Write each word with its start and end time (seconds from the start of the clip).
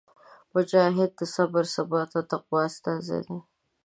مجاهد 0.53 1.11
د 1.19 1.21
صبر، 1.35 1.63
ثبات 1.75 2.09
او 2.17 2.23
تقوا 2.31 2.61
استازی 2.69 3.19
دی. 3.27 3.37